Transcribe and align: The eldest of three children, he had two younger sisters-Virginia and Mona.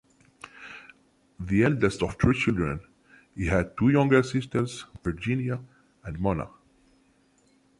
The 1.39 1.63
eldest 1.63 2.01
of 2.01 2.15
three 2.19 2.33
children, 2.33 2.79
he 3.35 3.45
had 3.45 3.77
two 3.77 3.89
younger 3.89 4.23
sisters-Virginia 4.23 5.59
and 6.03 6.19
Mona. 6.19 6.49